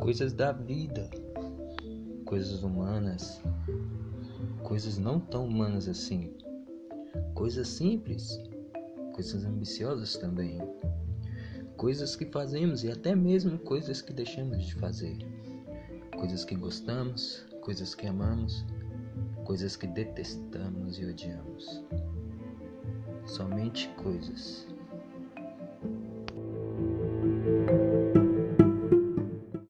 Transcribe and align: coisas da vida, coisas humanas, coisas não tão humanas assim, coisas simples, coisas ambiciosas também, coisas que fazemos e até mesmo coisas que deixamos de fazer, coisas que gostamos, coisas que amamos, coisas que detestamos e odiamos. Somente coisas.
coisas 0.00 0.32
da 0.32 0.50
vida, 0.50 1.10
coisas 2.24 2.62
humanas, 2.62 3.40
coisas 4.64 4.96
não 4.96 5.20
tão 5.20 5.46
humanas 5.46 5.88
assim, 5.88 6.32
coisas 7.34 7.68
simples, 7.68 8.40
coisas 9.12 9.44
ambiciosas 9.44 10.16
também, 10.16 10.58
coisas 11.76 12.16
que 12.16 12.24
fazemos 12.24 12.82
e 12.82 12.90
até 12.90 13.14
mesmo 13.14 13.58
coisas 13.58 14.00
que 14.00 14.12
deixamos 14.14 14.64
de 14.64 14.74
fazer, 14.76 15.18
coisas 16.16 16.46
que 16.46 16.54
gostamos, 16.54 17.44
coisas 17.60 17.94
que 17.94 18.06
amamos, 18.06 18.64
coisas 19.44 19.76
que 19.76 19.86
detestamos 19.86 20.98
e 20.98 21.04
odiamos. 21.04 21.84
Somente 23.26 23.88
coisas. 24.02 24.69